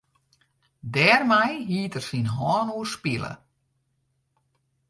[0.93, 3.33] Dêrmei hied er syn hân oerspile.